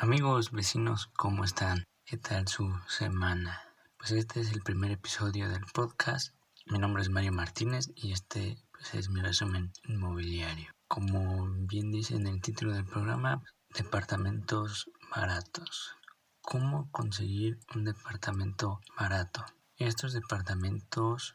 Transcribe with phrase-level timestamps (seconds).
[0.00, 1.82] Amigos, vecinos, ¿cómo están?
[2.04, 3.60] ¿Qué tal su semana?
[3.98, 6.36] Pues este es el primer episodio del podcast.
[6.66, 10.70] Mi nombre es Mario Martínez y este pues, es mi resumen inmobiliario.
[10.86, 13.42] Como bien dice en el título del programa,
[13.74, 15.96] departamentos baratos.
[16.42, 19.44] ¿Cómo conseguir un departamento barato?
[19.78, 21.34] Estos departamentos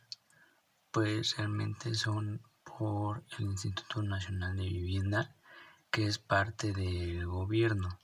[0.92, 5.36] pues realmente son por el Instituto Nacional de Vivienda
[5.92, 8.00] que es parte del gobierno.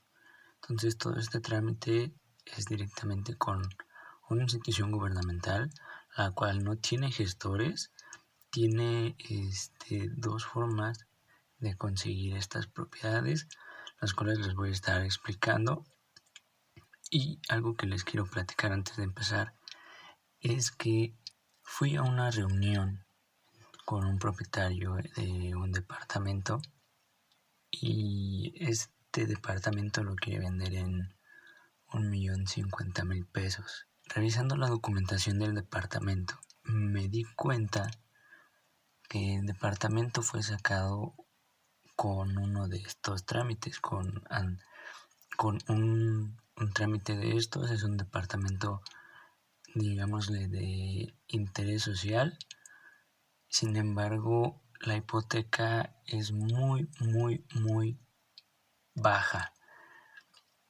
[0.69, 2.13] Entonces todo este trámite
[2.45, 3.67] es directamente con
[4.29, 5.71] una institución gubernamental,
[6.15, 7.91] la cual no tiene gestores,
[8.51, 11.07] tiene este, dos formas
[11.57, 13.47] de conseguir estas propiedades,
[13.99, 15.83] las cuales les voy a estar explicando.
[17.09, 19.55] Y algo que les quiero platicar antes de empezar
[20.39, 21.15] es que
[21.63, 23.03] fui a una reunión
[23.85, 26.61] con un propietario de un departamento
[27.71, 28.53] y
[29.19, 31.13] este departamento lo quiere vender en
[31.91, 33.85] un millón cincuenta mil pesos.
[34.05, 37.91] Revisando la documentación del departamento, me di cuenta
[39.09, 41.15] que el departamento fue sacado
[41.97, 44.23] con uno de estos trámites, con,
[45.35, 48.81] con un, un trámite de estos, es un departamento,
[49.75, 52.37] digámosle, de interés social.
[53.49, 57.99] Sin embargo, la hipoteca es muy, muy, muy
[59.01, 59.53] baja.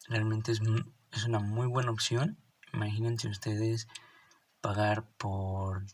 [0.07, 0.61] Realmente es,
[1.11, 2.37] es una muy buena opción.
[2.73, 3.87] Imagínense ustedes
[4.61, 5.85] pagar por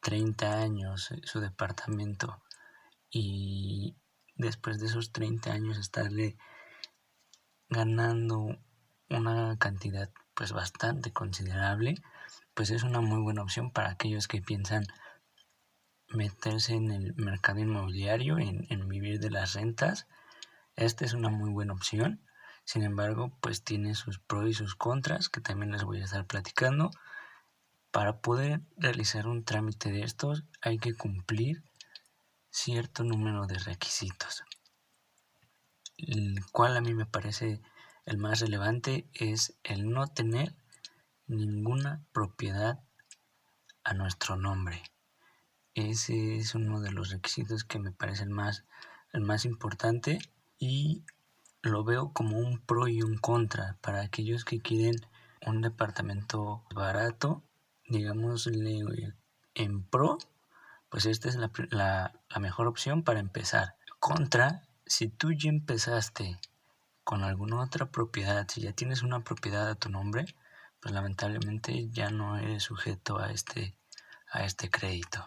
[0.00, 2.40] 30 años su departamento
[3.10, 3.96] y
[4.36, 6.36] después de esos 30 años estarle
[7.68, 8.58] ganando
[9.10, 11.96] una cantidad pues bastante considerable,
[12.54, 14.86] pues es una muy buena opción para aquellos que piensan
[16.08, 20.06] meterse en el mercado inmobiliario, en, en vivir de las rentas.
[20.78, 22.24] Esta es una muy buena opción.
[22.62, 26.24] Sin embargo, pues tiene sus pros y sus contras que también les voy a estar
[26.24, 26.92] platicando.
[27.90, 31.64] Para poder realizar un trámite de estos hay que cumplir
[32.50, 34.44] cierto número de requisitos.
[35.96, 37.60] El cual a mí me parece
[38.06, 40.54] el más relevante es el no tener
[41.26, 42.78] ninguna propiedad
[43.82, 44.84] a nuestro nombre.
[45.74, 48.64] Ese es uno de los requisitos que me parece el más,
[49.12, 50.20] el más importante
[50.58, 51.04] y
[51.62, 54.96] lo veo como un pro y un contra para aquellos que quieren
[55.46, 57.42] un departamento barato,
[57.86, 58.48] digamos
[59.54, 60.18] en pro,
[60.88, 63.76] pues esta es la, la, mejor opción para empezar.
[63.98, 66.38] Contra, si tú ya empezaste
[67.04, 70.26] con alguna otra propiedad, si ya tienes una propiedad a tu nombre,
[70.80, 73.76] pues lamentablemente ya no eres sujeto a este,
[74.30, 75.26] a este crédito.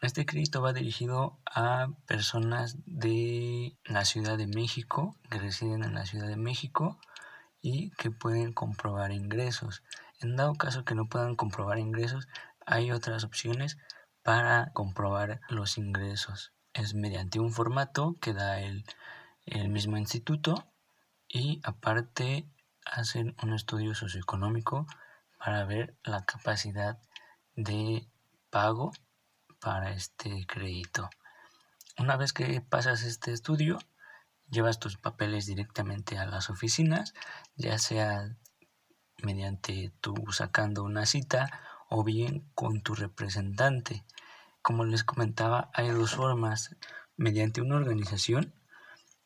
[0.00, 6.06] Este crédito va dirigido a personas de la Ciudad de México, que residen en la
[6.06, 7.00] Ciudad de México
[7.60, 9.82] y que pueden comprobar ingresos.
[10.20, 12.28] En dado caso que no puedan comprobar ingresos,
[12.64, 13.76] hay otras opciones
[14.22, 16.52] para comprobar los ingresos.
[16.74, 18.84] Es mediante un formato que da el,
[19.46, 20.64] el mismo instituto
[21.26, 22.46] y aparte
[22.84, 24.86] hacen un estudio socioeconómico
[25.38, 27.00] para ver la capacidad
[27.56, 28.06] de
[28.50, 28.92] pago
[29.60, 31.08] para este crédito.
[31.98, 33.78] Una vez que pasas este estudio,
[34.50, 37.14] llevas tus papeles directamente a las oficinas,
[37.56, 38.36] ya sea
[39.22, 41.50] mediante tú sacando una cita
[41.88, 44.04] o bien con tu representante.
[44.62, 46.76] Como les comentaba, hay dos formas.
[47.16, 48.54] Mediante una organización,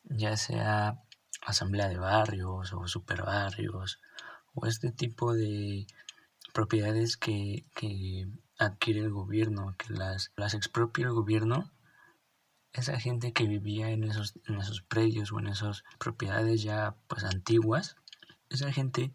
[0.05, 1.03] ya sea
[1.45, 4.01] asamblea de barrios o superbarrios
[4.55, 5.87] o este tipo de
[6.53, 11.73] propiedades que, que adquiere el gobierno, que las, las expropia el gobierno,
[12.73, 17.25] esa gente que vivía en esos, en esos predios o en esas propiedades ya pues
[17.25, 17.97] antiguas,
[18.49, 19.13] esa gente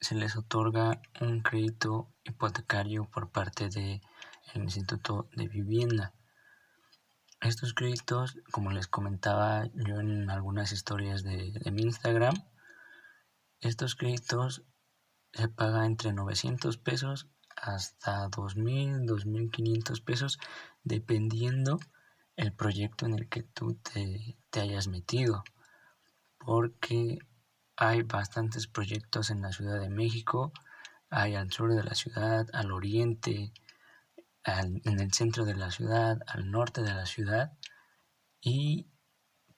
[0.00, 4.00] se les otorga un crédito hipotecario por parte del
[4.54, 6.12] Instituto de Vivienda.
[7.40, 12.34] Estos créditos, como les comentaba yo en algunas historias de, de mi Instagram,
[13.60, 14.62] estos créditos
[15.34, 20.38] se pagan entre 900 pesos hasta 2.000, 2.500 pesos,
[20.82, 21.78] dependiendo
[22.36, 25.44] el proyecto en el que tú te, te hayas metido.
[26.38, 27.18] Porque
[27.76, 30.52] hay bastantes proyectos en la Ciudad de México,
[31.10, 33.52] hay al sur de la ciudad, al oriente,
[34.44, 37.52] en el centro de la ciudad, al norte de la ciudad.
[38.40, 38.88] Y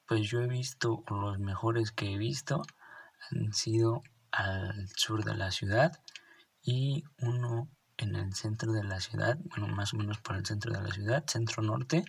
[0.07, 2.63] pues yo he visto, los mejores que he visto
[3.31, 4.03] han sido
[4.37, 5.99] al sur de la ciudad
[6.63, 10.73] y uno en el centro de la ciudad, bueno, más o menos por el centro
[10.73, 12.05] de la ciudad, centro norte,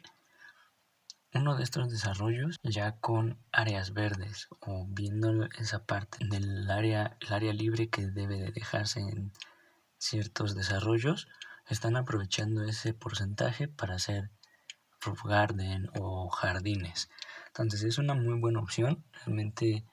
[1.33, 7.33] uno de estos desarrollos ya con áreas verdes o viendo esa parte del área, el
[7.33, 9.31] área libre que debe de dejarse en
[9.97, 11.27] ciertos desarrollos,
[11.69, 14.31] están aprovechando ese porcentaje para hacer
[15.01, 17.09] roof garden o jardines.
[17.47, 19.03] Entonces es una muy buena opción.
[19.25, 19.85] Realmente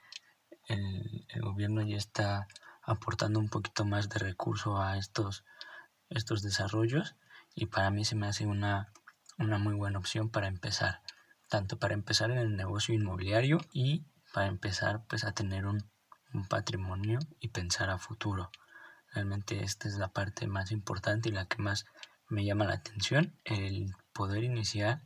[0.69, 2.49] el, gobierno ya está
[2.83, 5.45] aportando un poquito más de recurso a estos,
[6.09, 7.17] estos desarrollos
[7.55, 8.93] y para mí se me hace una,
[9.39, 11.01] una muy buena opción para empezar,
[11.49, 15.85] tanto para empezar en el negocio inmobiliario y para empezar pues a tener un,
[16.33, 18.51] un patrimonio y pensar a futuro.
[19.13, 21.87] Realmente esta es la parte más importante y la que más
[22.29, 25.03] me llama la atención, el poder iniciar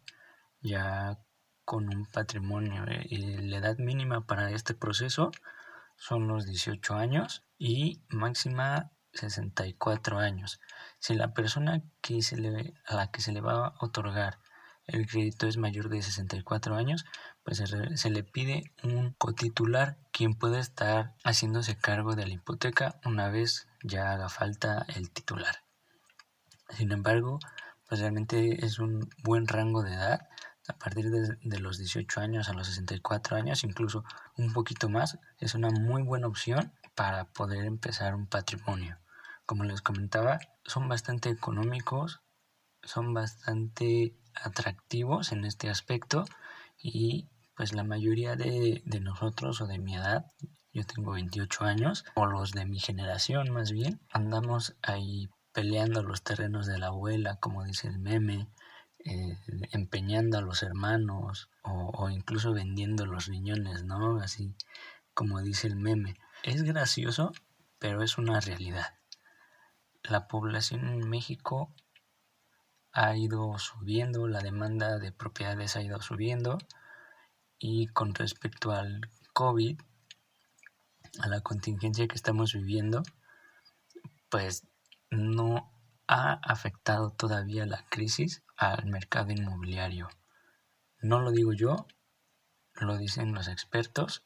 [0.60, 1.18] ya
[1.68, 2.86] con un patrimonio.
[2.86, 5.30] Eh, y la edad mínima para este proceso
[5.96, 10.60] son los 18 años y máxima 64 años.
[10.98, 12.36] Si la persona que se
[12.86, 14.38] a la que se le va a otorgar
[14.86, 17.04] el crédito es mayor de 64 años,
[17.42, 22.98] pues se, se, le pide un cotitular quien puede estar haciéndose cargo de la hipoteca
[23.04, 25.64] una vez ya haga falta el titular.
[26.70, 27.38] Sin embargo,
[27.86, 30.28] pues realmente es un buen rango de edad
[30.68, 34.04] a partir de, de, los 18 años a los 64 años, incluso
[34.36, 38.98] un poquito más, es una muy buena opción para poder empezar un patrimonio.
[39.46, 42.20] Como les comentaba, son bastante económicos,
[42.82, 46.24] son bastante atractivos en este aspecto
[46.78, 50.26] y pues la mayoría de, de nosotros o de mi edad,
[50.72, 56.22] yo tengo 28 años, o los de mi generación más bien, andamos ahí peleando los
[56.22, 58.48] terrenos de la abuela, como dice el meme,
[59.08, 59.38] eh,
[59.72, 64.20] empeñando a los hermanos o, incluso vendiendo los riñones, ¿no?
[64.20, 64.54] Así
[65.14, 66.16] como dice el meme.
[66.42, 67.32] Es gracioso,
[67.78, 68.98] pero es una realidad.
[70.02, 71.72] La población en México
[72.92, 76.58] ha ido subiendo, la demanda de propiedades ha ido subiendo
[77.58, 79.00] y con respecto al
[79.32, 79.80] COVID,
[81.20, 83.02] a la contingencia que estamos viviendo,
[84.28, 84.66] pues
[85.10, 85.72] no
[86.08, 90.08] ha afectado todavía la crisis al mercado inmobiliario.
[91.00, 91.86] No lo digo yo,
[92.74, 94.24] lo dicen los expertos,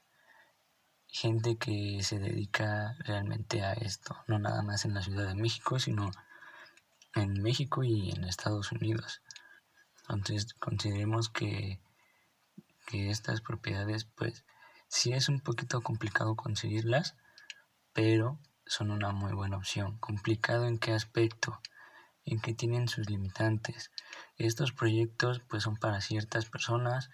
[1.08, 5.81] gente que se dedica realmente a esto, no nada más en la Ciudad de México,
[5.81, 6.11] sino
[7.14, 9.20] en México y en Estados Unidos.
[10.08, 11.81] Entonces consideremos que,
[12.87, 14.44] que estas propiedades, pues
[14.87, 17.17] sí es un poquito complicado conseguirlas,
[17.93, 19.99] pero son una muy buena opción.
[19.99, 21.61] ¿Complicado en qué aspecto?
[22.25, 23.91] En que tienen sus limitantes.
[24.37, 27.11] Estos proyectos pues son para ciertas personas,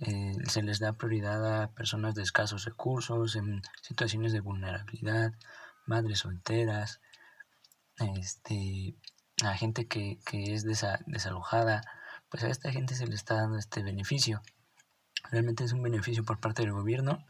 [0.00, 5.32] eh, se les da prioridad a personas de escasos recursos, en situaciones de vulnerabilidad,
[5.86, 7.00] madres solteras,
[8.16, 8.94] este,
[9.44, 11.82] a gente que, que es desa, desalojada,
[12.30, 14.42] pues a esta gente se le está dando este beneficio.
[15.30, 17.26] Realmente es un beneficio por parte del gobierno.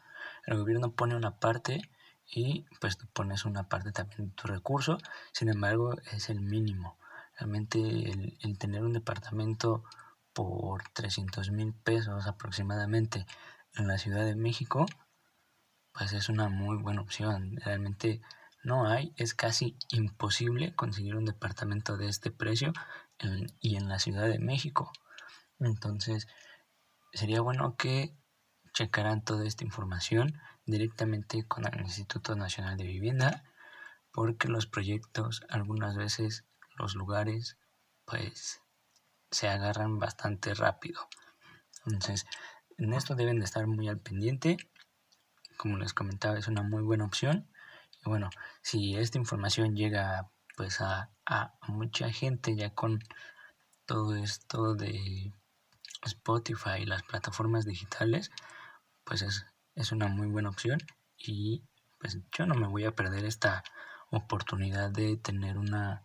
[0.46, 1.82] El gobierno pone una parte
[2.26, 4.98] y pues tú pones una parte también de tu recurso,
[5.32, 6.96] sin embargo es el mínimo.
[7.40, 9.82] Realmente el, tener un departamento
[10.34, 13.24] por 300 mil pesos aproximadamente
[13.74, 14.84] en la Ciudad de México,
[15.94, 17.56] pues es una muy buena opción.
[17.56, 18.20] Realmente
[18.62, 22.74] no hay, es casi imposible conseguir un departamento de este precio
[23.58, 24.92] y en la Ciudad de México.
[25.58, 26.28] Entonces,
[27.14, 28.14] sería bueno que
[28.74, 33.44] checaran toda esta información directamente con el Instituto Nacional de Vivienda,
[34.12, 36.44] porque los proyectos, algunas veces
[36.80, 37.56] los lugares,
[38.04, 38.60] pues
[39.30, 41.08] se agarran bastante rápido.
[41.86, 42.26] Entonces,
[42.78, 44.56] en esto deben de estar muy al pendiente.
[45.56, 47.48] Como les comentaba, es una muy buena opción.
[48.04, 48.30] Y bueno,
[48.62, 51.10] si esta información llega pues a,
[51.68, 52.98] mucha gente ya con
[53.86, 55.32] todo esto de
[56.04, 58.30] Spotify y las plataformas digitales,
[59.04, 60.78] pues es es una muy buena opción
[61.16, 61.62] y
[61.98, 63.62] pues yo no me voy a perder esta
[64.10, 66.04] oportunidad de tener una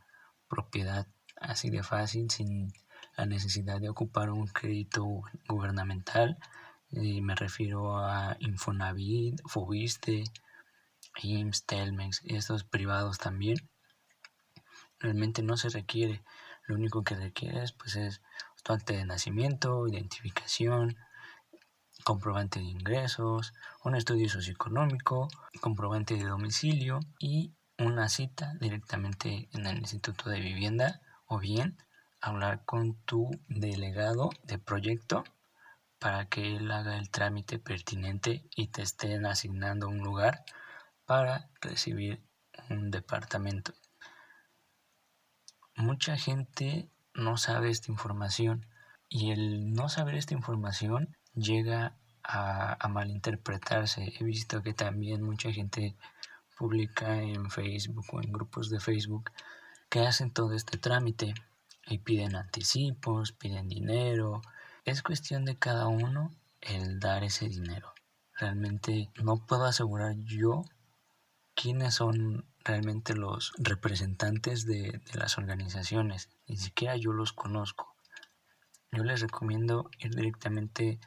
[0.49, 1.07] propiedad
[1.39, 2.71] así de fácil sin
[3.17, 5.05] la necesidad de ocupar un crédito
[5.47, 6.37] gubernamental.
[6.91, 10.23] Y me refiero a Infonavit, Fobiste,
[11.21, 13.57] IMSS, Telmex y estos privados también.
[14.99, 16.23] Realmente no se requiere.
[16.67, 18.21] Lo único que requiere pues, es
[18.63, 20.97] tu acta de nacimiento, identificación,
[22.03, 25.27] comprobante de ingresos, un estudio socioeconómico,
[25.61, 31.77] comprobante de domicilio y una cita directamente en el Instituto de Vivienda o bien
[32.21, 35.23] hablar con tu delegado de proyecto
[35.99, 40.45] para que él haga el trámite pertinente y te estén asignando un lugar
[41.05, 42.21] para recibir
[42.69, 43.73] un departamento.
[45.75, 48.65] Mucha gente no sabe esta información
[49.09, 54.13] Y el no saber esta información llega a, malinterpretarse.
[54.19, 55.95] He visto que también mucha gente
[56.57, 59.31] publica en Facebook o en grupos de Facebook
[59.89, 61.33] que hacen todo este trámite
[61.85, 64.41] y piden anticipos, piden dinero.
[64.85, 66.31] Es cuestión de cada uno
[66.61, 67.93] el dar ese dinero.
[68.33, 70.63] Realmente no puedo asegurar yo
[71.53, 76.29] quiénes son realmente los representantes de, de, las organizaciones.
[76.47, 77.95] Ni siquiera yo los conozco.
[78.91, 80.99] Yo les recomiendo ir directamente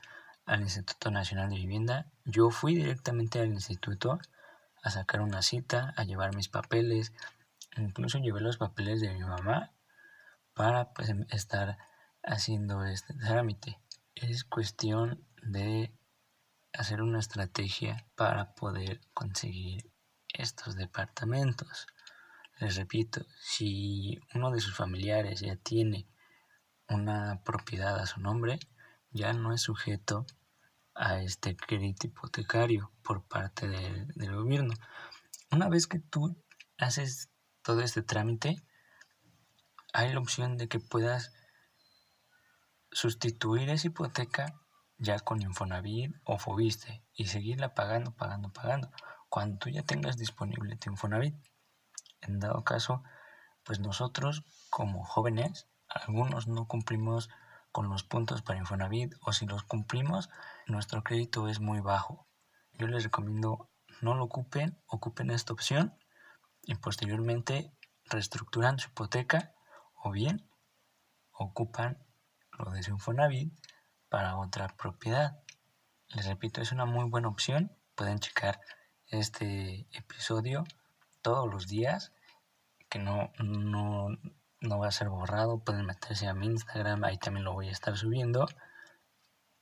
[0.47, 2.07] al Instituto Nacional de Vivienda.
[2.25, 4.19] Yo fui directamente al instituto
[4.89, 7.13] a sacar una cita, a llevar mis papeles.
[7.77, 9.73] Incluso llevé los papeles de mi mamá
[10.55, 11.79] para pues, estar
[12.23, 13.79] haciendo este trámite.
[14.15, 15.93] Es cuestión de
[16.73, 19.93] hacer una estrategia para poder conseguir
[20.33, 21.87] estos departamentos.
[22.59, 26.09] Les repito, si uno de sus familiares ya tiene
[26.89, 28.59] una propiedad a su nombre,
[29.11, 30.25] ya no es sujeto
[30.99, 34.75] a este crédito hipotecario por parte del, gobierno.
[35.51, 36.37] Una vez que tú
[36.77, 37.31] haces
[37.63, 38.57] todo este trámite,
[39.93, 41.33] hay la opción de que puedas
[42.91, 44.61] sustituir esa hipoteca
[44.99, 48.91] ya con Infonavit o Fobiste y seguirla pagando, pagando, pagando
[49.29, 51.37] cuando tú ya tengas disponible tu Infonavit.
[52.21, 53.05] En dado caso,
[53.63, 57.31] pues nosotros como jóvenes, algunos no cumplimos
[57.79, 60.31] con los puntos para Infonavit o si los cumplimos,
[60.67, 62.27] nuestro crédito es muy bajo.
[62.73, 63.71] Yo les recomiendo
[64.01, 65.97] no lo ocupen, ocupen esta opción
[66.65, 67.73] y posteriormente
[68.07, 69.55] reestructuran su hipoteca
[69.95, 70.51] o bien
[71.31, 72.05] ocupan
[72.59, 73.55] lo de su Infonavit
[74.09, 75.39] para otra propiedad.
[76.09, 77.71] Les repito, es una muy buena opción.
[77.95, 78.61] Pueden checar
[79.07, 80.65] este episodio
[81.23, 82.13] todos los días,
[82.89, 84.09] que no, no,
[84.61, 85.59] no va a ser borrado.
[85.59, 88.47] Pueden meterse a mi Instagram, ahí también lo voy a estar subiendo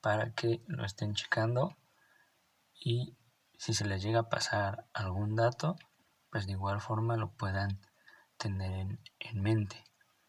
[0.01, 1.77] para que lo estén checando
[2.75, 3.17] y
[3.59, 5.77] si se les llega a pasar algún dato,
[6.31, 7.81] pues de igual forma lo puedan
[8.37, 9.83] tener en, en mente.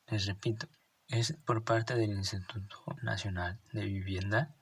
[0.07, 0.67] Les repito,
[1.09, 4.55] es por parte del Instituto Nacional de Vivienda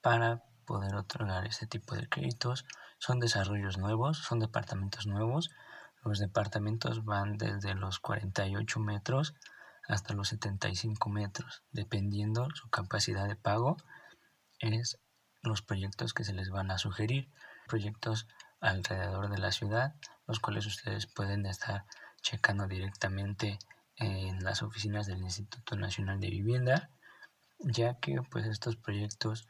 [0.00, 2.64] para poder otorgar este tipo de créditos.
[2.98, 5.50] Son desarrollos nuevos, son departamentos nuevos.
[6.02, 9.34] Los departamentos van desde los 48 metros
[9.88, 13.76] hasta los 75 metros, dependiendo su capacidad de pago.
[14.58, 14.98] Es
[15.42, 17.30] los proyectos que se les van a sugerir,
[17.66, 18.26] proyectos
[18.60, 19.94] alrededor de la ciudad,
[20.26, 21.84] los cuales ustedes pueden estar
[22.22, 23.58] checando directamente
[23.96, 26.90] en las oficinas del Instituto Nacional de Vivienda,
[27.58, 29.46] ya que pues estos proyectos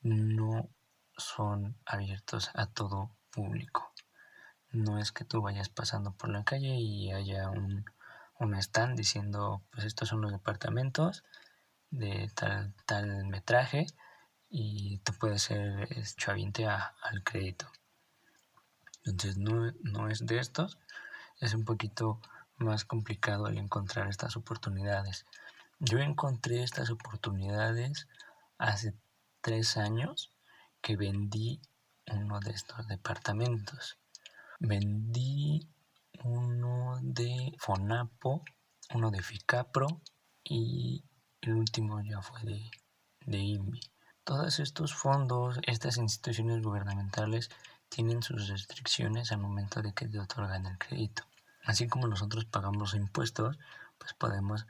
[0.00, 0.68] no
[1.16, 3.92] son abiertos a todo público.
[4.76, 7.86] No es que tú vayas pasando por la calle y haya un,
[8.38, 11.24] un stand diciendo pues estos son los departamentos
[11.90, 13.86] de tal, tal metraje
[14.50, 17.72] y tú puedes ser chaviente al crédito.
[19.04, 20.78] Entonces no, no es de estos,
[21.40, 22.20] es un poquito
[22.58, 25.24] más complicado el encontrar estas oportunidades.
[25.78, 28.08] Yo encontré estas oportunidades
[28.58, 28.94] hace
[29.40, 30.32] tres años
[30.82, 31.62] que vendí
[32.12, 33.98] uno de estos departamentos.
[34.58, 35.68] Vendí
[36.24, 38.42] uno de Fonapo,
[38.94, 40.00] uno de Ficapro
[40.42, 41.04] y
[41.42, 42.70] el último ya fue de,
[43.26, 43.80] de INVI.
[44.24, 47.50] Todos estos fondos, estas instituciones gubernamentales
[47.88, 51.24] tienen sus restricciones al momento de que te otorgan el crédito.
[51.64, 53.58] Así como nosotros pagamos impuestos,
[53.98, 54.66] pues podemos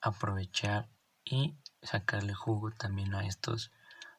[0.00, 0.88] aprovechar
[1.24, 3.72] y sacarle jugo también a estos,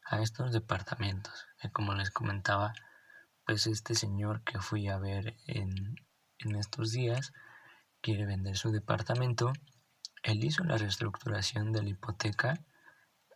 [0.05, 1.47] a estos departamentos.
[1.73, 2.73] Como les comentaba,
[3.49, 5.95] pues este señor que fui a ver en,
[6.37, 7.33] en estos días
[7.99, 9.53] quiere vender su departamento.
[10.21, 12.63] Él hizo la reestructuración de la hipoteca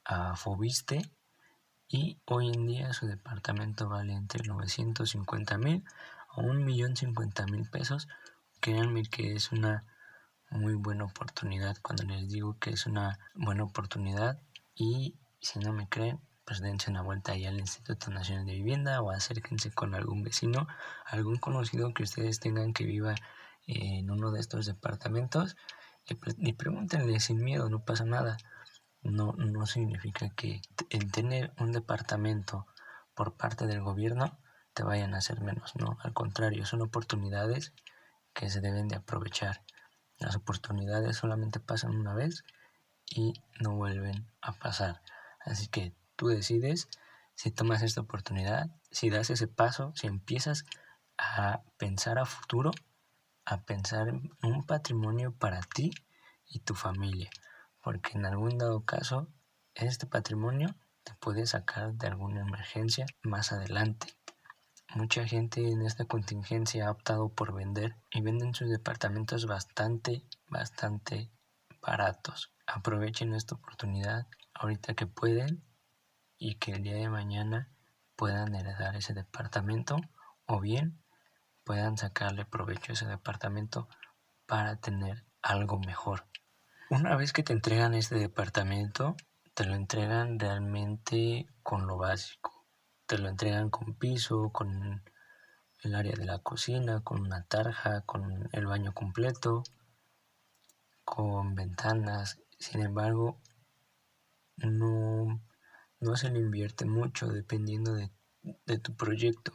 [0.06, 1.02] a Fobiste
[1.88, 5.84] y hoy en día su departamento vale entre 950 mil
[6.30, 8.08] a 1.050.000 pesos
[8.60, 9.84] créanme que es una
[10.52, 14.40] muy buena oportunidad cuando les digo que es una buena oportunidad
[14.76, 19.02] y si no me creen pues dense una vuelta ahí al Instituto Nacional de Vivienda
[19.02, 20.68] o acérquense con algún vecino,
[21.06, 23.16] algún conocido que ustedes tengan que viva
[23.66, 25.56] en uno de estos departamentos
[26.06, 28.38] y, pregúntenle sin miedo, no pasa nada.
[29.02, 32.68] No, no significa que el tener un departamento
[33.14, 34.38] por parte del gobierno
[34.74, 37.74] te vayan a hacer menos, no, al contrario, son oportunidades
[38.34, 39.64] que se deben de aprovechar.
[40.18, 42.44] Las oportunidades solamente pasan una vez
[43.06, 45.02] y no vuelven a pasar.
[45.46, 46.88] Así que tú decides
[47.36, 50.64] si tomas esta oportunidad, si das ese paso, si empiezas
[51.18, 52.72] a pensar a futuro,
[53.44, 55.92] a pensar en un patrimonio para ti
[56.48, 57.30] y tu familia.
[57.82, 59.28] Porque en algún dado caso
[59.76, 64.08] este patrimonio te puede sacar de alguna emergencia más adelante.
[64.96, 71.30] Mucha gente en esta contingencia ha optado por vender y venden sus departamentos bastante, bastante
[71.82, 72.54] baratos.
[72.66, 75.66] Aprovechen esta oportunidad ahorita que pueden
[76.44, 77.70] y que el día de mañana
[78.18, 79.96] puedan heredar ese departamento
[80.46, 81.02] o bien
[81.64, 83.88] puedan sacarle provecho a ese departamento
[84.46, 86.26] para tener algo mejor.
[86.90, 89.16] Una vez que te entregan este departamento,
[89.54, 92.66] te lo entregan realmente con lo básico.
[93.06, 95.02] Te lo entregan con piso, con
[95.82, 99.64] el área de la cocina, con una tarja, con el baño completo,
[101.06, 102.42] con ventanas.
[102.60, 103.40] Sin embargo,
[104.58, 105.40] no,
[106.04, 108.12] no se le invierte mucho dependiendo de,
[108.66, 109.54] de tu proyecto.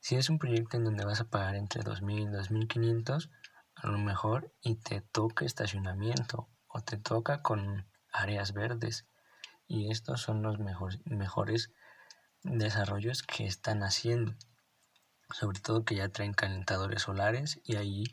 [0.00, 3.30] Si es un proyecto en donde vas a pagar entre 2.000 y 2.500,
[3.74, 9.06] a lo mejor y te toca estacionamiento o te toca con áreas verdes.
[9.66, 11.70] Y estos son los mejores
[12.42, 14.34] desarrollos que están haciendo.
[15.30, 18.04] Sobre todo que ya traen calentadores solares y ahí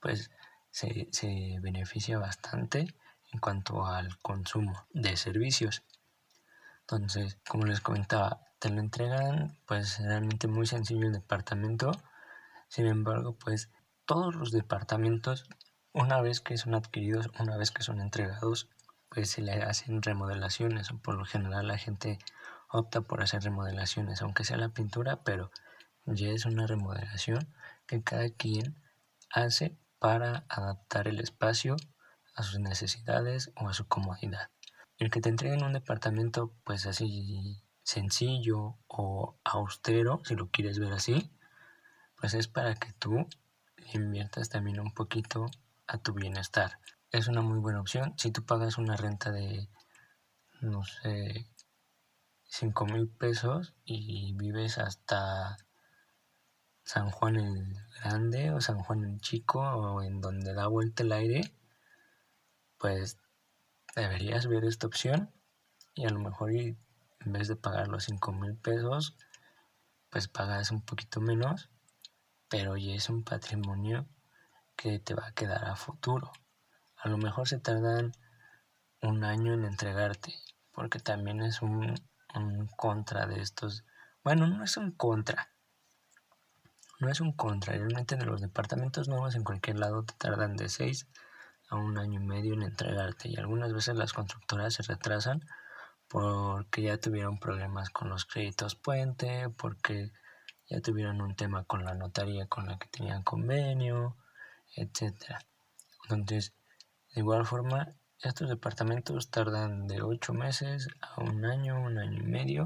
[0.00, 0.30] pues
[0.70, 2.94] se, se beneficia bastante
[3.32, 5.82] en cuanto al consumo de servicios.
[6.86, 11.92] Entonces, como les comentaba, te lo entregan pues realmente muy sencillo el departamento.
[12.68, 13.70] Sin embargo, pues
[14.04, 15.46] todos los departamentos,
[15.92, 18.68] una vez que son adquiridos, una vez que son entregados,
[19.08, 22.18] pues se le hacen remodelaciones o por lo general la gente
[22.68, 25.50] opta por hacer remodelaciones, aunque sea la pintura, pero
[26.04, 27.48] ya es una remodelación
[27.86, 28.76] que cada quien
[29.30, 31.76] hace para adaptar el espacio
[32.34, 34.53] a sus necesidades o a su comodidad.
[34.98, 40.92] El que te entreguen un departamento pues así sencillo o austero, si lo quieres ver
[40.92, 41.30] así,
[42.16, 43.26] pues es para que tú
[43.92, 45.46] inviertas también un poquito
[45.86, 46.78] a tu bienestar.
[47.10, 48.14] Es una muy buena opción.
[48.16, 49.68] Si tú pagas una renta de,
[50.60, 51.46] no sé,
[52.44, 55.56] 5 mil pesos y vives hasta
[56.84, 61.12] San Juan el Grande o San Juan el Chico o en donde da vuelta el
[61.12, 61.52] aire,
[62.78, 63.18] pues
[63.94, 65.30] deberías ver esta opción
[65.94, 66.76] y a lo mejor en
[67.24, 69.16] vez de pagar los 5 mil pesos,
[70.10, 71.70] pues pagas un poquito menos,
[72.48, 74.06] pero ya es un patrimonio
[74.76, 76.32] que te va a quedar a futuro.
[76.96, 78.12] A lo mejor se tardan
[79.00, 80.34] un año en entregarte,
[80.72, 81.94] porque también es un,
[82.34, 83.84] un contra de estos.
[84.22, 85.50] Bueno, no es un contra.
[87.00, 87.74] No es un contra.
[87.74, 91.06] Realmente de los departamentos nuevos en cualquier lado te tardan de 6
[91.68, 95.44] a un año y medio en entregarte y algunas veces las constructoras se retrasan
[96.08, 100.12] porque ya tuvieron problemas con los créditos puente, porque
[100.68, 104.16] ya tuvieron un tema con la notaría con la que tenían convenio,
[104.76, 105.38] etc.
[106.08, 106.54] Entonces,
[107.14, 107.88] de igual forma,
[108.20, 112.64] estos departamentos tardan de 8 meses a un año, un año y medio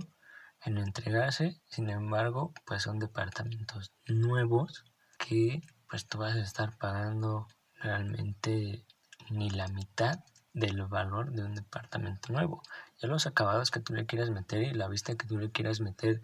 [0.65, 1.61] en entregarse.
[1.67, 4.85] Sin embargo, pues son departamentos nuevos
[5.19, 8.85] que pues tú vas a estar pagando realmente
[9.31, 12.63] ni la mitad del valor de un departamento nuevo.
[13.01, 15.81] Ya los acabados que tú le quieras meter y la vista que tú le quieras
[15.81, 16.21] meter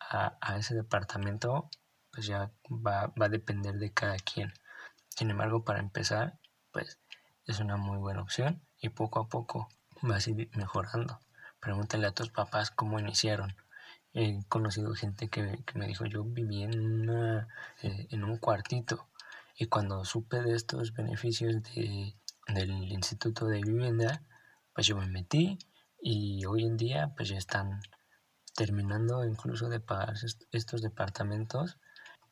[0.00, 1.68] a, a ese departamento,
[2.10, 4.52] pues ya va, va a depender de cada quien.
[5.08, 6.38] Sin embargo, para empezar,
[6.72, 6.98] pues
[7.46, 9.68] es una muy buena opción y poco a poco
[10.02, 11.20] vas a ir mejorando.
[11.60, 13.56] Pregúntale a tus papás cómo iniciaron.
[14.14, 17.48] He conocido gente que, que me dijo, yo viví en, una,
[17.82, 19.08] eh, en un cuartito
[19.56, 22.14] y cuando supe de estos beneficios de,
[22.54, 24.22] del Instituto de Vivienda,
[24.74, 25.58] pues yo me metí
[26.00, 27.80] y hoy en día pues ya están
[28.54, 30.14] terminando incluso de pagar
[30.52, 31.78] estos departamentos.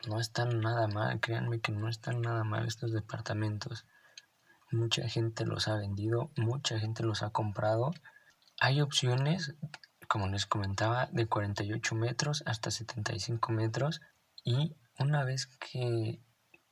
[0.08, 3.86] No están nada mal, créanme que no están nada mal estos departamentos.
[4.70, 7.92] Mucha gente los ha vendido, mucha gente los ha comprado.
[8.60, 9.54] Hay opciones,
[10.08, 14.00] como les comentaba, de 48 metros hasta 75 metros
[14.44, 16.20] y una vez que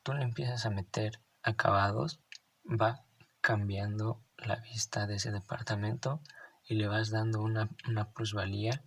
[0.03, 2.21] tú le empiezas a meter acabados,
[2.65, 3.05] va
[3.45, 6.23] cambiando la vista de ese departamento
[6.67, 8.83] y le vas dando una, una plusvalía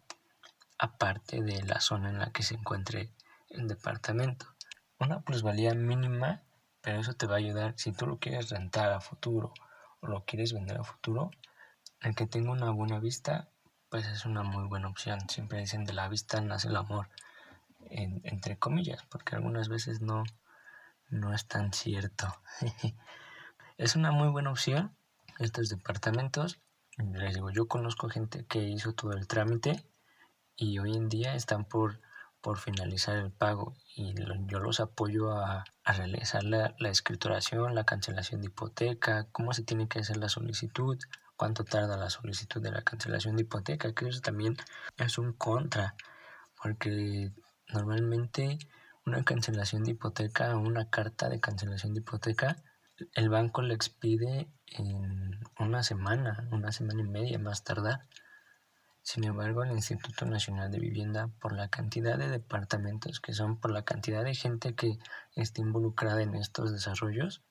[0.80, 3.12] aparte de la zona en la que se encuentre
[3.50, 4.48] el departamento.
[5.00, 6.41] Una plusvalía mínima,
[6.82, 9.54] pero eso te va a ayudar si tú lo quieres rentar a futuro
[10.02, 11.30] o lo quieres vender a futuro.
[12.02, 13.50] El que tenga una buena vista,
[13.89, 15.20] pues es una muy buena opción.
[15.30, 17.10] Siempre dicen de la vista nace el amor,
[17.91, 20.24] entre comillas, porque algunas veces no,
[21.10, 22.41] no es tan cierto.
[23.78, 24.98] Es una muy buena opción
[25.38, 26.60] estos departamentos.
[26.98, 29.86] Les digo, yo conozco gente que hizo todo el trámite
[30.56, 32.02] y hoy en día están por,
[32.42, 34.16] por finalizar el pago y
[34.48, 39.62] yo los apoyo a, a realizar la, la, escrituración, la cancelación de hipoteca, cómo se
[39.62, 40.98] tiene que hacer la solicitud,
[41.36, 44.58] cuánto tarda la solicitud de la cancelación de hipoteca, que eso también
[44.98, 45.94] es un contra,
[46.60, 47.32] porque
[47.68, 48.58] normalmente
[49.06, 52.58] una cancelación de hipoteca o una carta de cancelación de hipoteca,
[53.14, 58.08] el banco le expide en una semana, una semana y media más tardar.
[59.02, 63.72] Sin embargo, el Instituto Nacional de Vivienda, por la cantidad de departamentos que son, por
[63.72, 64.98] la cantidad de gente que
[65.36, 67.42] está involucrada en estos desarrollos,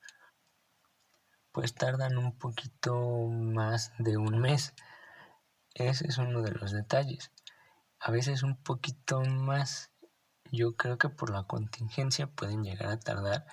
[1.51, 4.73] pues tardan un poquito más de un mes.
[5.73, 7.31] Ese es uno de los detalles.
[7.99, 9.91] A veces un poquito más.
[10.51, 13.47] Yo creo que por la contingencia pueden llegar a tardar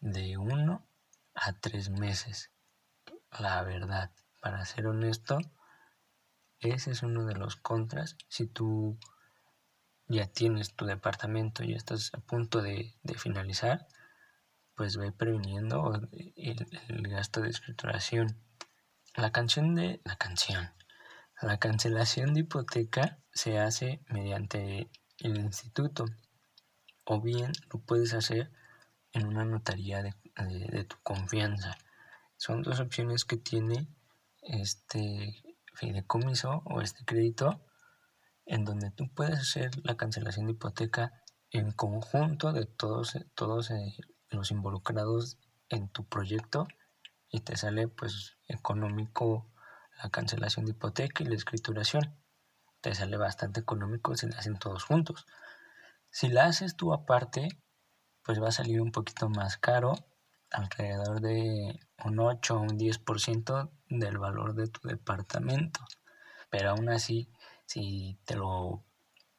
[0.00, 0.89] de uno
[1.40, 2.50] a tres meses.
[3.38, 5.38] La verdad, para ser honesto,
[6.58, 8.16] ese es uno de los contras.
[8.28, 8.98] Si tú
[10.06, 13.86] ya tienes tu departamento y estás a punto de, finalizar,
[14.74, 18.36] pues ve previniendo el, el, gasto de escrituración.
[19.14, 20.70] La canción de la canción.
[21.40, 26.04] La cancelación de hipoteca se hace mediante el instituto
[27.04, 28.52] o bien lo puedes hacer
[29.12, 31.76] en una notaría de, de tu confianza.
[32.36, 33.88] Son dos opciones que tiene
[34.42, 35.42] este
[35.74, 37.64] fideicomiso o este crédito
[38.46, 41.12] en donde tú puedes hacer la cancelación de hipoteca
[41.50, 43.96] en conjunto de todos, todos eh,
[44.30, 46.66] los involucrados en tu proyecto
[47.28, 49.52] y te sale pues económico
[50.02, 52.16] la cancelación de hipoteca y la escrituración.
[52.80, 55.26] Te sale bastante económico si la hacen todos juntos.
[56.10, 57.48] Si la haces tú aparte,
[58.24, 59.94] pues va a salir un poquito más caro,
[60.50, 65.80] alrededor de un 8 o un 10% del valor de tu departamento.
[66.50, 67.28] Pero aún así,
[67.66, 68.82] si te lo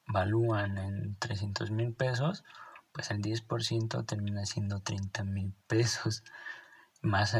[0.08, 2.44] valúan en 300 mil pesos,
[2.92, 6.24] pues el 10% termina siendo 30 mil pesos.
[7.02, 7.36] Más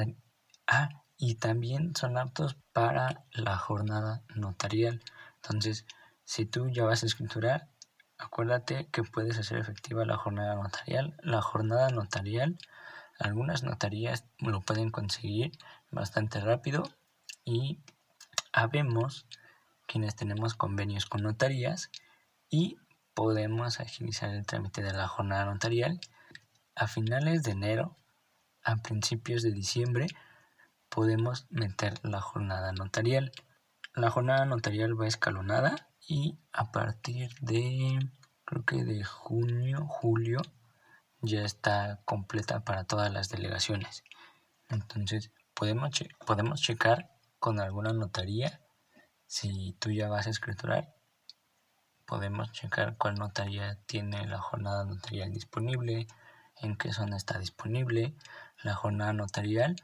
[0.68, 5.02] Ah, y también son aptos para la jornada notarial.
[5.36, 5.86] Entonces,
[6.24, 7.68] si tú ya vas a escriturar,
[8.22, 11.18] acuérdate que puedes hacer efectiva la jornada notarial.
[11.22, 12.58] La jornada notarial,
[13.20, 15.52] algunas notarías lo pueden conseguir
[15.90, 16.84] bastante rápido
[17.44, 17.80] y
[18.54, 19.26] habemos
[19.88, 21.90] quienes tenemos convenios con notarías
[22.50, 22.78] y
[23.14, 26.00] podemos agilizar el trámite de la jornada notarial
[26.76, 27.98] a finales de enero,
[28.64, 30.08] a principios de diciembre,
[30.90, 33.32] podemos meter la jornada notarial.
[33.94, 38.00] La jornada notarial va escalonada y a partir de,
[38.46, 40.42] creo que de junio, julio,
[41.22, 44.04] ya está completa para todas las delegaciones.
[44.70, 45.92] Entonces, podemos,
[46.26, 48.62] podemos checar con alguna notaría
[49.28, 50.96] si tú ya vas a escriturar.
[52.06, 56.08] Podemos checar cuál notaría tiene la jornada notarial disponible,
[56.58, 58.14] en qué zona está disponible
[58.64, 59.76] la jornada notarial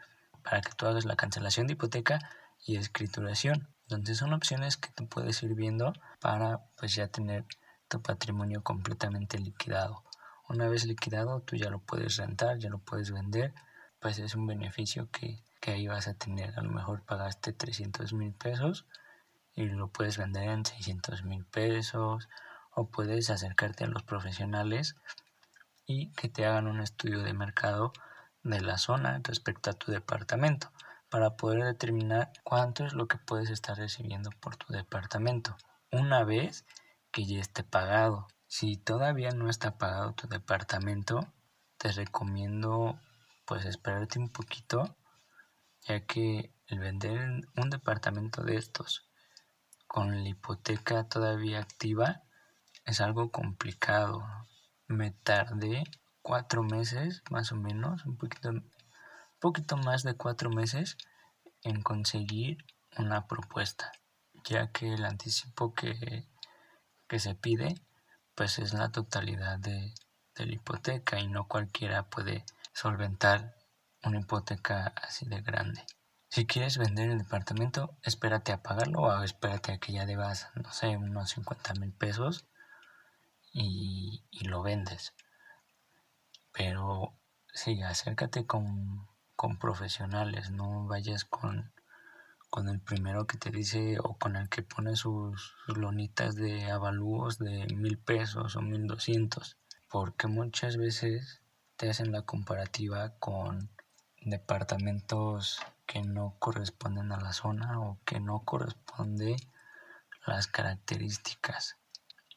[0.43, 2.19] para que tú hagas la cancelación de hipoteca
[2.65, 3.67] y escrituración.
[3.89, 7.45] Entonces son opciones que tú puedes ir viendo para pues ya tener
[7.87, 10.03] tu patrimonio completamente liquidado.
[10.49, 13.53] Una vez liquidado, tú ya lo puedes rentar, ya lo puedes vender,
[14.01, 16.59] pues es un beneficio que, que ahí vas a tener.
[16.59, 18.85] A lo mejor pagaste 300 mil pesos
[19.53, 22.27] y lo puedes vender en 600 mil pesos
[22.71, 24.97] o puedes acercarte a los profesionales
[25.85, 27.93] y que te hagan un estudio de mercado
[28.43, 30.71] de la zona respecto a tu departamento
[31.09, 35.55] para poder determinar cuánto es lo que puedes estar recibiendo por tu departamento
[35.91, 36.65] una vez
[37.11, 38.27] que ya esté pagado.
[38.47, 41.33] Si todavía no está pagado tu departamento,
[41.77, 42.99] te recomiendo
[43.45, 44.95] pues esperarte un poquito,
[45.87, 49.07] ya que el vender un departamento de estos
[49.87, 52.23] con la hipoteca todavía activa
[52.85, 54.23] es algo complicado.
[54.87, 55.83] Me tardé
[56.21, 58.51] cuatro meses más o menos, un poquito,
[59.39, 60.97] poquito más de cuatro meses
[61.63, 62.65] en conseguir
[62.97, 63.91] una propuesta,
[64.43, 66.27] ya que el anticipo que,
[67.07, 67.75] que se pide
[68.37, 69.95] pues es la totalidad de,
[70.35, 73.55] la hipoteca y no cualquiera puede solventar
[74.03, 75.83] una hipoteca así de grande.
[76.29, 80.71] Si quieres vender el departamento, espérate a pagarlo o espérate a que ya debas, no
[80.71, 82.45] sé, unos 50 mil pesos
[83.51, 85.13] y, lo vendes.
[86.51, 87.17] Pero
[87.51, 91.71] sí, acércate con, con profesionales, no vayas con,
[92.49, 97.37] con el primero que te dice o con el que pone sus, lonitas de avalúos
[97.37, 99.57] de mil pesos o mil doscientos
[99.89, 101.43] porque muchas veces
[101.77, 103.69] te hacen la comparativa con
[104.21, 109.37] departamentos que no corresponden a la zona o que no corresponde
[110.25, 111.77] las características.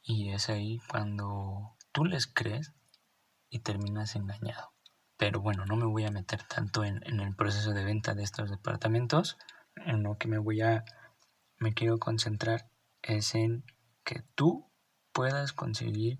[0.03, 2.73] Y es ahí cuando tú les crees
[3.49, 4.70] y terminas engañado
[5.21, 8.23] pero bueno no me voy a meter tanto en, en el proceso de venta de
[8.23, 9.37] estos departamentos
[9.75, 10.83] en lo que me voy a,
[11.59, 12.71] me quiero concentrar
[13.03, 13.63] es en
[14.03, 14.67] que tú
[15.11, 16.17] puedas conseguir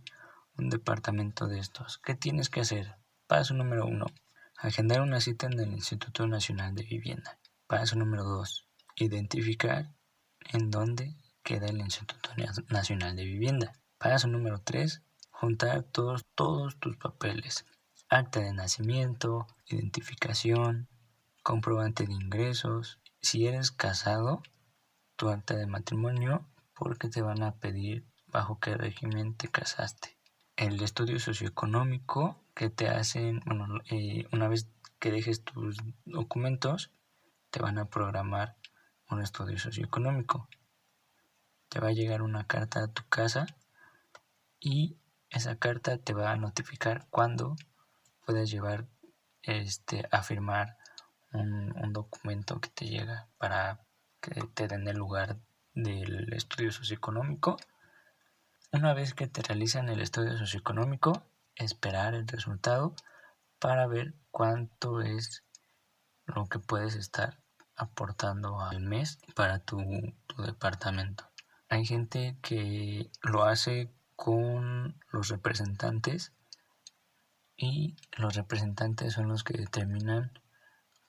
[0.55, 1.97] un departamento de estos.
[1.97, 2.95] ¿Qué tienes que hacer?
[3.25, 4.05] Paso número uno,
[4.55, 7.39] agendar una cita en el Instituto Nacional de Vivienda.
[7.65, 9.95] Paso número dos, identificar
[10.53, 12.29] en dónde queda el Instituto
[12.69, 13.73] Nacional de Vivienda.
[13.97, 17.65] Paso número tres, juntar todos, todos tus papeles.
[18.13, 20.89] Acta de nacimiento, identificación,
[21.43, 22.99] comprobante de ingresos.
[23.21, 24.43] Si eres casado,
[25.15, 26.45] tu acta de matrimonio,
[26.75, 30.17] porque te van a pedir bajo qué régimen te casaste.
[30.57, 34.67] El estudio socioeconómico que te hacen, bueno, eh, una vez
[34.99, 36.91] que dejes tus documentos,
[37.49, 38.57] te van a programar
[39.09, 40.49] un estudio socioeconómico.
[41.69, 43.45] Te va a llegar una carta a tu casa
[44.59, 44.97] y
[45.29, 47.55] esa carta te va a notificar cuándo
[48.25, 48.87] puedes llevar
[49.43, 50.77] este, a firmar
[51.33, 53.79] un, un documento que te llega para
[54.19, 55.37] que te den el lugar
[55.73, 57.57] del estudio socioeconómico.
[58.71, 61.23] Una vez que te realizan el estudio socioeconómico,
[61.55, 62.95] esperar el resultado
[63.59, 65.43] para ver cuánto es
[66.25, 67.41] lo que puedes estar
[67.75, 69.79] aportando al mes para tu,
[70.27, 71.29] tu departamento.
[71.69, 76.33] Hay gente que lo hace con los representantes
[77.61, 80.31] y los representantes son los que determinan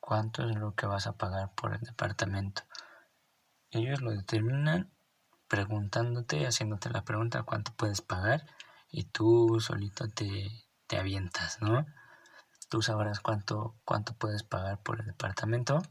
[0.00, 2.62] cuánto es lo que vas a pagar por el departamento.
[3.70, 4.90] Ellos lo determinan
[5.48, 8.44] preguntándote, haciéndote la pregunta cuánto puedes pagar
[8.90, 10.50] y tú solito te,
[10.86, 11.86] te avientas, ¿no?
[12.68, 15.82] Tú sabrás cuánto, cuánto puedes pagar por el departamento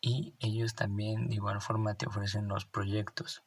[0.00, 3.42] y ellos también de igual forma te ofrecen los proyectos.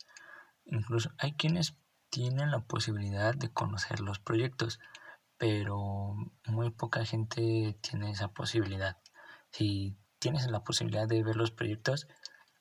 [0.65, 1.75] Incluso hay quienes
[2.11, 4.79] tienen la posibilidad de conocer los proyectos,
[5.37, 8.97] pero muy poca gente tiene esa posibilidad.
[9.51, 12.07] Si tienes la posibilidad de ver los proyectos,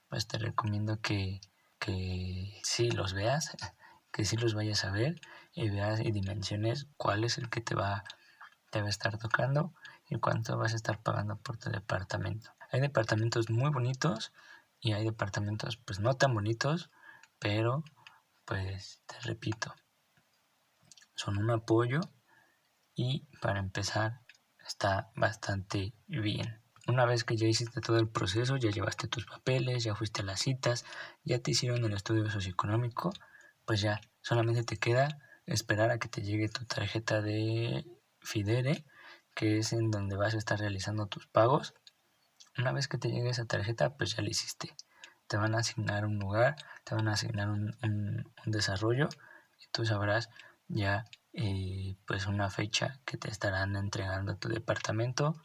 [0.08, 1.40] pues te recomiendo que,
[1.78, 3.56] que sí los veas,
[4.12, 5.20] que sí los vayas a ver
[5.52, 8.04] y veas y dimensiones cuál es el que te va,
[8.70, 9.74] te va a estar tocando
[10.08, 12.50] y cuánto vas a estar pagando por tu departamento.
[12.70, 14.32] Hay departamentos muy bonitos
[14.80, 16.90] y hay departamentos pues no tan bonitos,
[17.38, 17.84] pero
[18.44, 19.74] pues te repito,
[21.14, 22.00] son un apoyo
[22.94, 24.20] y para empezar
[24.66, 26.60] está bastante bien.
[26.86, 30.24] Una vez que ya hiciste todo el proceso, ya llevaste tus papeles, ya fuiste a
[30.24, 30.84] las citas,
[31.24, 33.12] ya te hicieron el estudio socioeconómico,
[33.64, 35.08] pues ya solamente te queda
[35.46, 37.86] esperar a que te llegue tu tarjeta de
[38.20, 38.84] Fidere,
[39.34, 41.74] que es en donde vas a estar realizando tus pagos.
[42.58, 44.74] Una vez que te llegue esa tarjeta, pues ya la hiciste
[45.26, 47.74] te van a asignar un lugar, te van a asignar un,
[48.46, 49.08] desarrollo
[49.58, 50.28] y tú sabrás
[50.68, 51.04] ya
[51.34, 55.36] eh, pues una fecha que te estarán entregando a tu departamento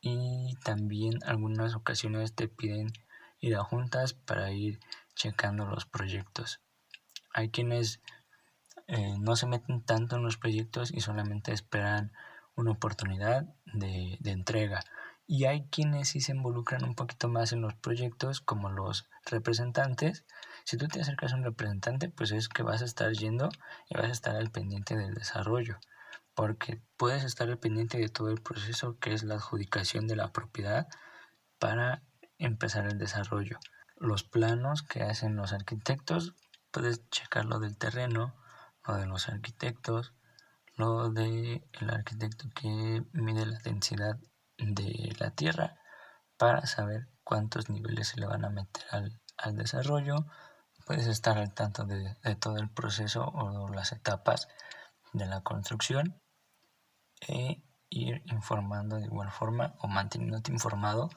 [0.00, 2.92] y también algunas ocasiones te piden
[3.40, 4.80] ir a juntas para ir
[5.14, 6.60] checando los proyectos.
[7.32, 8.00] Hay quienes
[8.86, 12.12] eh, no se meten tanto en los proyectos y solamente esperan
[12.56, 14.84] una oportunidad de, de entrega
[15.26, 20.24] y hay quienes sí se involucran un poquito más en los proyectos como los representantes.
[20.64, 23.48] Si tú te acercas a un representante, pues es que vas a estar yendo
[23.88, 25.78] y vas a estar al pendiente del desarrollo,
[26.34, 30.32] porque puedes estar al pendiente de todo el proceso que es la adjudicación de la
[30.32, 30.88] propiedad
[31.58, 32.02] para
[32.38, 33.58] empezar el desarrollo.
[33.96, 36.34] Los planos que hacen los arquitectos,
[36.70, 38.34] puedes checar lo del terreno,
[38.86, 40.12] lo de los arquitectos,
[40.76, 44.18] lo el arquitecto que mide la densidad
[44.58, 45.76] de la Tierra
[46.36, 50.26] para saber cuántos niveles se le van a meter al, desarrollo.
[50.86, 54.48] Puedes estar al tanto de, todo el proceso o las etapas
[55.12, 56.20] de la construcción
[57.20, 61.08] e ir informando de igual forma o manteniéndote informado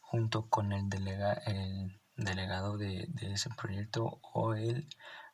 [0.00, 4.88] junto con el, delega, el delegado de, de, ese proyecto o el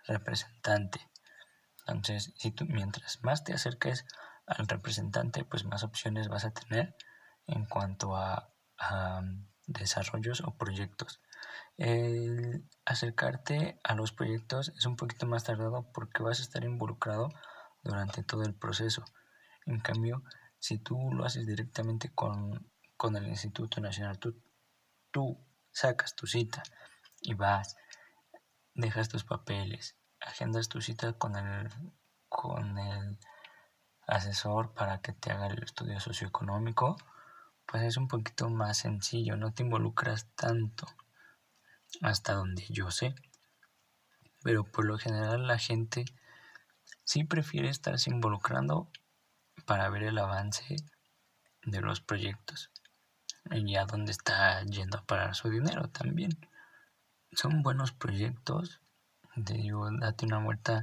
[0.06, 1.00] representante.
[1.86, 4.04] Entonces, si tú mientras más te acerques
[4.46, 6.94] al representante, pues más opciones vas a tener
[7.46, 8.52] en cuanto a,
[9.66, 11.20] desarrollos o proyectos.
[11.78, 17.28] El acercarte a los proyectos es un poquito más tardado porque vas a estar involucrado
[17.84, 19.04] durante todo el proceso.
[19.64, 20.24] En cambio,
[20.58, 24.42] si tú lo haces directamente con, con el Instituto Nacional, tú,
[25.12, 25.38] tú
[25.70, 26.64] sacas tu cita
[27.20, 27.76] y vas,
[28.74, 31.68] dejas tus papeles, agendas tu cita con el,
[32.28, 33.18] con el
[34.08, 36.96] asesor para que te haga el estudio socioeconómico
[37.66, 40.86] pues es un poquito más sencillo, no te involucras tanto
[42.02, 43.14] hasta donde yo sé.
[44.42, 46.04] Pero por lo general la gente
[47.04, 48.88] sí prefiere estarse involucrando
[49.66, 50.76] para ver el avance
[51.64, 52.70] de los proyectos.
[53.50, 56.38] y a dónde está yendo a parar su dinero también.
[57.32, 58.80] Son buenos proyectos.
[59.44, 60.82] Te digo, date una vuelta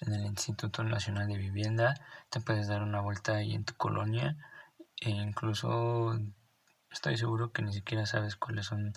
[0.00, 1.94] en el Instituto Nacional de Vivienda,
[2.30, 4.36] te puedes dar una vuelta ahí en tu colonia
[5.00, 6.18] e incluso
[6.90, 8.92] estoy seguro que ni siquiera sabes cuáles son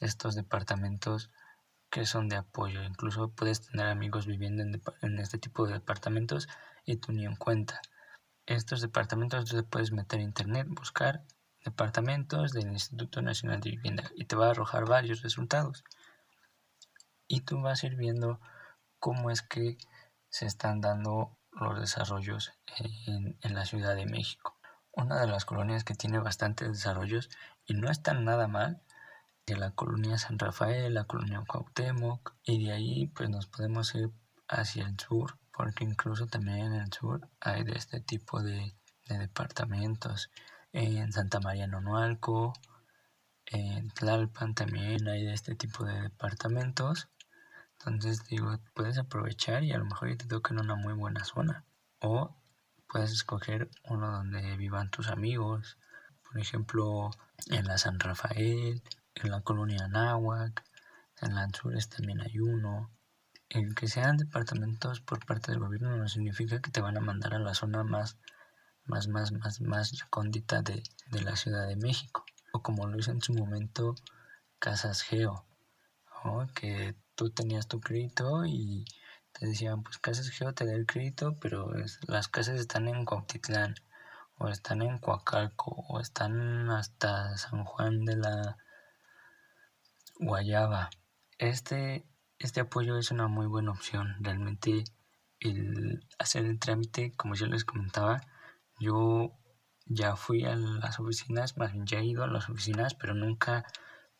[0.00, 1.30] estos departamentos
[1.90, 2.82] que son de apoyo.
[2.82, 4.64] Incluso puedes tener amigos viviendo
[5.02, 6.48] en, este tipo de departamentos
[6.84, 7.80] y tú ni en cuenta.
[8.46, 11.22] Estos departamentos tú puedes meter internet, buscar
[11.64, 15.84] departamentos del Instituto Nacional de Vivienda y te va a arrojar varios resultados.
[17.26, 18.40] Y tú vas a ir viendo
[18.98, 19.78] cómo es que
[20.28, 22.52] se están dando los desarrollos
[23.06, 24.58] en, en la Ciudad de México.
[24.90, 27.30] Una de las colonias que tiene bastantes desarrollos
[27.66, 28.82] y no están nada mal
[29.46, 34.10] de la colonia San Rafael, la colonia Cuauhtémoc y de ahí pues nos podemos ir
[34.48, 38.74] hacia el sur porque incluso también en el sur hay de este tipo de,
[39.06, 40.30] departamentos.
[40.72, 42.54] En Santa María Nonualco
[43.46, 47.08] en Tlalpan también hay de este tipo de departamentos.
[47.78, 51.64] Entonces digo puedes aprovechar y a lo mejor te toca en una muy buena zona.
[52.00, 52.34] O
[52.88, 55.76] puedes escoger uno donde vivan tus amigos.
[56.22, 57.10] Por ejemplo
[57.50, 58.82] en la San Rafael
[59.14, 60.64] en la colonia Nahuac,
[61.20, 62.90] en la Anzures también hay uno.
[63.48, 67.34] El que sean departamentos por parte del gobierno no significa que te van a mandar
[67.34, 68.16] a la zona más,
[68.84, 72.24] más, más, más, más recóndita de, de la Ciudad de México.
[72.52, 73.94] O como lo hizo en su momento
[74.58, 75.46] Casas Geo,
[76.54, 78.84] que tú tenías tu crédito y
[79.32, 81.70] te decían, pues Casas Geo te da el crédito, pero
[82.06, 83.74] las casas están en Cuautitlán,
[84.38, 88.56] o están en Coacalco, o están hasta San Juan de la
[90.18, 90.90] Guayaba.
[91.38, 92.06] Este,
[92.38, 94.16] este apoyo es una muy buena opción.
[94.20, 94.84] Realmente
[95.40, 98.20] el hacer el trámite, como yo les comentaba,
[98.78, 99.32] yo
[99.86, 103.66] ya fui a las oficinas, más bien ya he ido a las oficinas, pero nunca,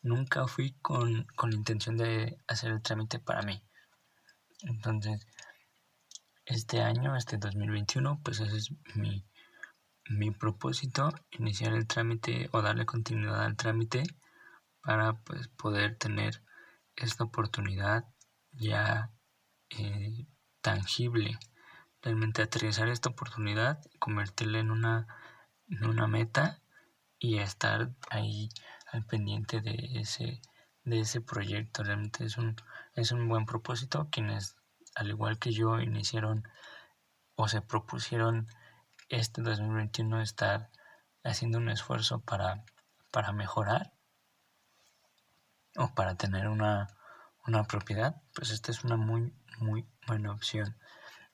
[0.01, 3.63] nunca fui con, con la intención de hacer el trámite para mí.
[4.63, 5.25] Entonces,
[6.45, 9.25] este año, este 2021, pues ese es mi,
[10.09, 14.03] mi propósito, iniciar el trámite o darle continuidad al trámite
[14.85, 16.43] para pues, poder tener
[16.95, 18.05] esta oportunidad
[18.51, 19.11] ya
[19.71, 20.27] eh,
[20.61, 21.39] tangible.
[22.01, 25.07] Realmente aterrizar esta oportunidad, convertirla en una,
[25.67, 26.61] en una meta
[27.17, 28.49] y estar ahí
[28.91, 30.39] al pendiente de ese,
[30.83, 31.83] de ese proyecto.
[31.83, 32.55] Realmente es un,
[32.93, 34.09] es un buen propósito.
[34.11, 34.55] Quienes,
[34.93, 36.47] al igual que yo, iniciaron
[37.35, 38.47] o se propusieron
[39.09, 40.69] este 2021 estar
[41.23, 42.63] haciendo un esfuerzo para,
[43.11, 43.94] para mejorar
[45.77, 46.89] o para tener una,
[47.67, 50.75] propiedad, pues esta es una muy, muy buena opción.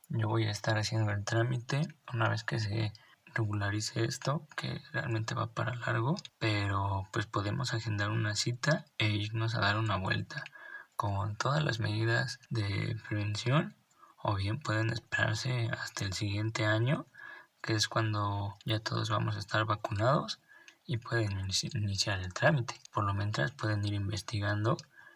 [0.10, 1.82] Yo voy a estar haciendo el trámite
[2.14, 2.92] una vez que se
[3.34, 9.56] regularice esto, que realmente va para largo, pero pues podemos agendar una cita e irnos
[9.56, 10.44] a dar una vuelta
[10.98, 13.76] con todas las medidas de prevención
[14.22, 17.08] o bien pueden esperarse hasta el siguiente año,
[17.62, 20.41] que es cuando ya todos vamos a estar vacunados
[20.92, 21.32] y pueden
[21.74, 22.76] iniciar el trámite.
[22.94, 24.76] Por lo mientras pueden ir investigando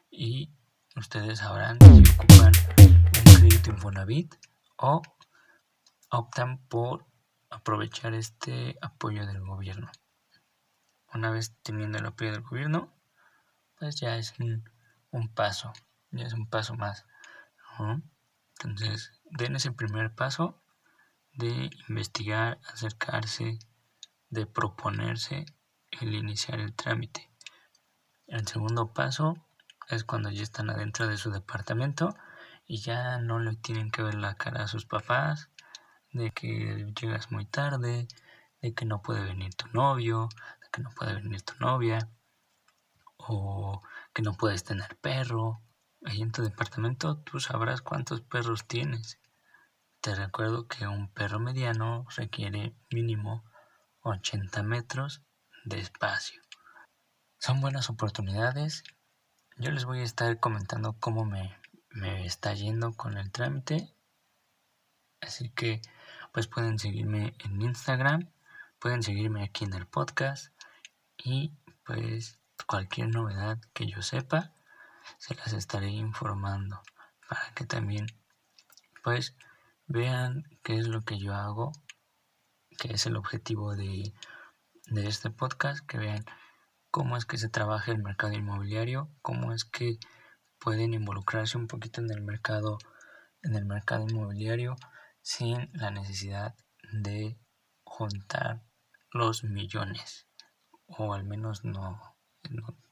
[0.10, 0.50] y
[0.96, 3.04] ustedes sabrán si ocupan un
[3.36, 4.36] crédito Infonavit
[4.78, 5.02] o
[6.12, 7.06] optan por
[7.50, 9.92] aprovechar este apoyo del gobierno.
[11.14, 12.94] Una vez teniendo el apoyo del gobierno,
[13.78, 14.64] pues ya es un,
[15.34, 15.74] paso,
[16.12, 17.06] ya es un paso más.
[18.62, 20.64] Entonces, den ese primer paso
[21.34, 23.60] de investigar, acercarse,
[24.30, 25.46] de proponerse
[26.02, 27.30] el iniciar el trámite.
[28.28, 29.38] El segundo paso
[29.90, 32.16] es cuando ya están adentro de su departamento
[32.66, 35.50] y ya no le tienen que ver la cara a sus papás
[36.12, 38.08] de que llegas muy tarde,
[38.62, 40.30] de que no puede venir tu novio,
[40.62, 42.10] de que no puede venir tu novia
[43.18, 45.62] o que no puedes tener perro.
[46.04, 49.20] Ahí en tu departamento tú sabrás cuántos perros tienes.
[50.02, 53.44] Te recuerdo que un perro mediano requiere mínimo
[54.02, 55.24] 80 metros
[55.66, 56.42] de espacio.
[57.40, 58.84] Son buenas oportunidades.
[59.58, 63.94] Yo les voy a estar comentando cómo me, me está yendo con el trámite.
[65.22, 65.82] Así que
[66.32, 68.32] pues pueden seguirme en Instagram,
[68.80, 70.54] pueden seguirme aquí en el podcast
[71.18, 71.52] y
[71.86, 74.54] pues cualquier novedad que yo sepa
[75.18, 76.82] se las estaré informando
[77.28, 78.08] para que también
[79.04, 79.36] pues
[79.88, 81.72] vean qué es lo que yo hago,
[82.78, 84.14] que es el objetivo de
[84.88, 86.26] de este podcast, que vean
[86.92, 89.98] cómo es que se trabaja el mercado inmobiliario, cómo es que
[90.60, 92.78] pueden involucrarse un poquito en el mercado,
[93.42, 94.76] en el mercado inmobiliario
[95.22, 96.56] sin la necesidad
[96.94, 97.38] de
[97.84, 98.64] juntar
[99.12, 100.28] los millones
[100.88, 102.16] o al menos no,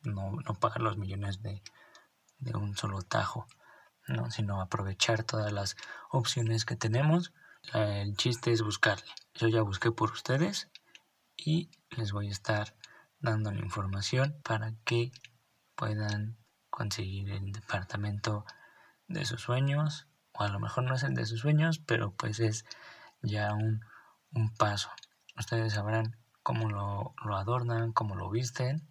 [0.04, 1.62] no, pagar los millones de,
[2.40, 3.48] de un solo tajo,
[4.08, 4.32] ¿no?
[4.32, 5.76] sino aprovechar todas las
[6.10, 7.34] opciones que tenemos.
[7.74, 9.10] El chiste es buscarle.
[9.36, 10.70] Yo ya busqué por ustedes
[11.36, 12.76] y les voy a estar
[13.20, 15.12] dando la información para que
[15.76, 16.38] puedan
[16.70, 18.46] conseguir el departamento
[19.08, 22.40] de sus sueños o a lo mejor no es el de sus sueños pero pues
[22.40, 22.66] es
[23.22, 23.82] ya un,
[24.34, 24.90] un paso.
[25.38, 28.90] Ustedes sabrán cómo lo, lo adornan cómo lo visten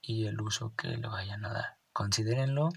[0.00, 1.78] y el uso que le vayan a dar.
[1.92, 2.70] Considérenlo.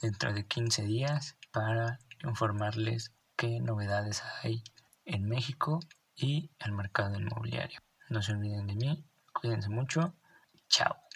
[0.02, 4.64] dentro de 15 días para informarles qué novedades hay
[5.06, 5.80] en México
[6.16, 7.80] y el mercado inmobiliario.
[8.10, 9.04] No se olviden de mí,
[9.34, 10.16] cuídense mucho,
[10.70, 11.07] chao.